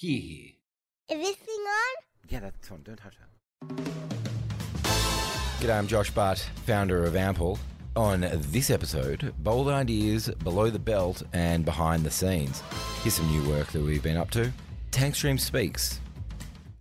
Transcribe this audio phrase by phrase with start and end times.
[0.00, 0.52] Here, here.
[1.10, 2.02] Is this thing on?
[2.30, 2.82] Yeah, that's on.
[2.84, 3.28] Don't touch that.
[5.60, 7.58] G'day, I'm Josh Butt, founder of Ampel.
[7.96, 12.62] On this episode, bold ideas below the belt and behind the scenes.
[13.02, 14.50] Here's some new work that we've been up to.
[14.90, 16.00] Tank Stream Speaks.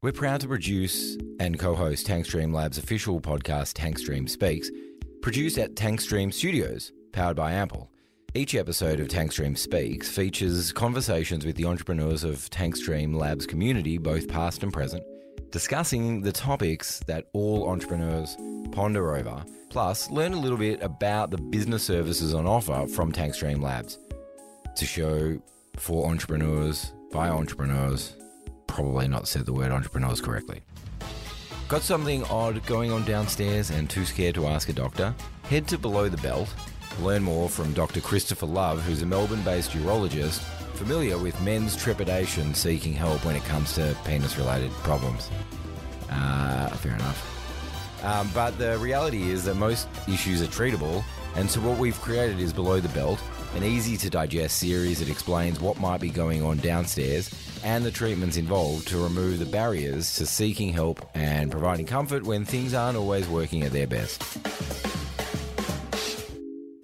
[0.00, 4.70] We're proud to produce and co host Tank Stream Lab's official podcast, Tank Stream Speaks,
[5.22, 7.88] produced at Tank Stream Studios, powered by Ampel.
[8.38, 13.46] Each episode of Tank Stream Speaks features conversations with the entrepreneurs of Tank Stream Labs
[13.46, 15.02] community, both past and present,
[15.50, 18.36] discussing the topics that all entrepreneurs
[18.70, 23.34] ponder over, plus learn a little bit about the business services on offer from Tank
[23.34, 23.98] Stream Labs.
[24.76, 25.42] To show
[25.76, 28.14] for entrepreneurs by entrepreneurs.
[28.68, 30.60] Probably not said the word entrepreneurs correctly.
[31.66, 35.12] Got something odd going on downstairs and too scared to ask a doctor?
[35.42, 36.48] Head to Below the Belt.
[37.00, 38.00] Learn more from Dr.
[38.00, 40.40] Christopher Love, who's a Melbourne based urologist
[40.74, 45.30] familiar with men's trepidation seeking help when it comes to penis related problems.
[46.10, 48.04] Uh, fair enough.
[48.04, 52.38] Um, but the reality is that most issues are treatable, and so what we've created
[52.38, 53.20] is Below the Belt,
[53.54, 57.30] an easy to digest series that explains what might be going on downstairs
[57.64, 62.44] and the treatments involved to remove the barriers to seeking help and providing comfort when
[62.44, 64.22] things aren't always working at their best.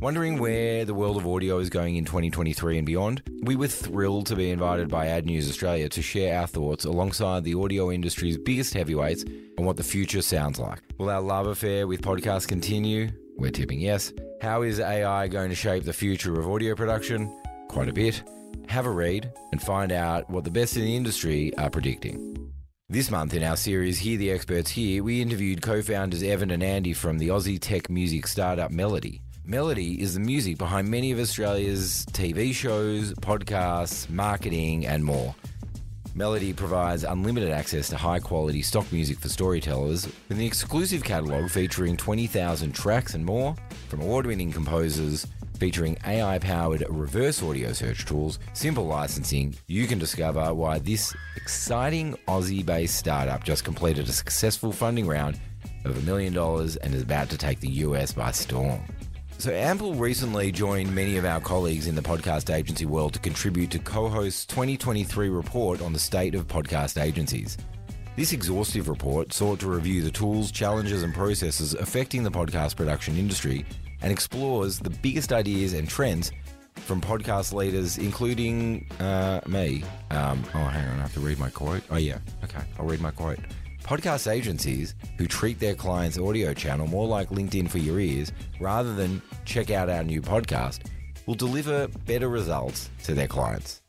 [0.05, 3.23] Wondering where the world of audio is going in 2023 and beyond?
[3.41, 7.55] We were thrilled to be invited by AdNews Australia to share our thoughts alongside the
[7.55, 9.25] audio industry's biggest heavyweights
[9.57, 10.83] on what the future sounds like.
[10.99, 13.13] Will our love affair with podcasts continue?
[13.39, 14.13] We're tipping yes.
[14.43, 17.35] How is AI going to shape the future of audio production?
[17.69, 18.23] Quite a bit.
[18.69, 22.53] Have a read and find out what the best in the industry are predicting.
[22.91, 26.63] This month in our series Hear the Experts Here, we interviewed co founders Evan and
[26.63, 29.23] Andy from the Aussie tech music startup Melodie.
[29.47, 35.35] Melodie is the music behind many of Australia's TV shows, podcasts, marketing, and more.
[36.15, 41.51] Melodie provides unlimited access to high quality stock music for storytellers with an exclusive catalogue
[41.51, 43.55] featuring 20,000 tracks and more
[43.89, 45.27] from award winning composers.
[45.59, 52.17] Featuring AI powered reverse audio search tools, simple licensing, you can discover why this exciting
[52.29, 55.39] Aussie based startup just completed a successful funding round
[55.85, 58.81] of a million dollars and is about to take the US by storm.
[59.39, 63.71] So, Ampel recently joined many of our colleagues in the podcast agency world to contribute
[63.73, 67.59] to Co-Host's 2023 report on the state of podcast agencies.
[68.17, 73.19] This exhaustive report sought to review the tools, challenges, and processes affecting the podcast production
[73.19, 73.67] industry
[74.01, 76.33] and explores the biggest ideas and trends
[76.77, 79.85] from podcast leaders, including uh, me.
[80.11, 81.83] Um, oh, hang on, I have to read my quote.
[81.91, 83.39] Oh, yeah, okay, I'll read my quote.
[83.85, 88.95] Podcast agencies who treat their clients' audio channel more like LinkedIn for your ears rather
[88.95, 90.87] than check out our new podcast
[91.27, 93.83] will deliver better results to their clients.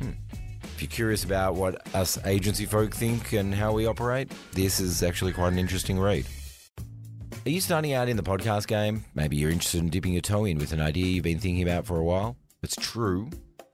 [0.00, 0.10] Hmm.
[0.62, 5.02] If you're curious about what us agency folk think and how we operate, this is
[5.02, 6.26] actually quite an interesting read.
[7.44, 9.04] Are you starting out in the podcast game?
[9.16, 11.86] Maybe you're interested in dipping your toe in with an idea you've been thinking about
[11.86, 12.36] for a while.
[12.62, 13.30] It's true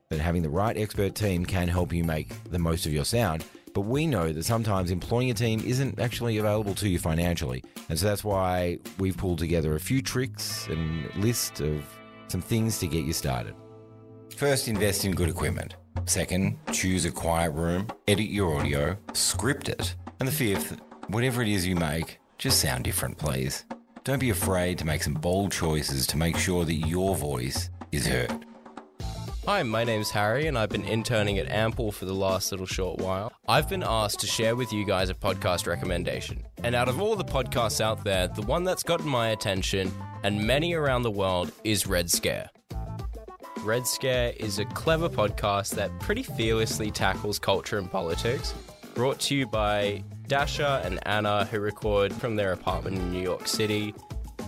[0.08, 3.44] that having the right expert team can help you make the most of your sound,
[3.72, 7.62] but we know that sometimes employing a team isn't actually available to you financially.
[7.88, 11.84] And so that's why we've pulled together a few tricks and list of
[12.28, 13.54] some things to get you started.
[14.36, 15.76] First, invest in good equipment.
[16.06, 19.94] Second, choose a quiet room, edit your audio, script it.
[20.18, 23.64] And the fifth, whatever it is you make, just sound different, please.
[24.04, 28.06] Don't be afraid to make some bold choices to make sure that your voice is
[28.06, 28.46] heard.
[29.50, 33.00] Hi, my name's Harry, and I've been interning at Ampel for the last little short
[33.00, 33.32] while.
[33.48, 36.44] I've been asked to share with you guys a podcast recommendation.
[36.62, 40.46] And out of all the podcasts out there, the one that's gotten my attention, and
[40.46, 42.48] many around the world, is Red Scare.
[43.64, 48.54] Red Scare is a clever podcast that pretty fearlessly tackles culture and politics,
[48.94, 53.48] brought to you by Dasha and Anna, who record from their apartment in New York
[53.48, 53.96] City.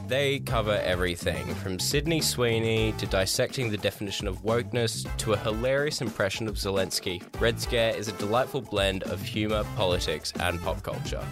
[0.08, 6.00] They cover everything from Sydney Sweeney to dissecting the definition of wokeness to a hilarious
[6.00, 7.22] impression of Zelensky.
[7.40, 11.24] Red Scare is a delightful blend of humour, politics, and pop culture.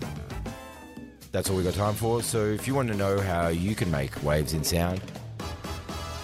[1.32, 2.22] That's all we've got time for.
[2.22, 5.00] So if you want to know how you can make waves in sound,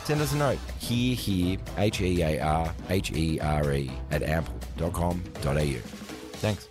[0.04, 0.58] send us a note.
[0.78, 5.80] Here, here, H E A R H E R E at ampel.com.au.
[6.38, 6.68] Thanks.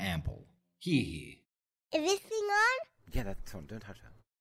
[0.00, 0.44] Ampel.
[0.78, 1.34] Here, here.
[1.94, 2.91] Is this thing on?
[3.12, 3.66] Yeah, that's on.
[3.66, 4.11] Don't touch that.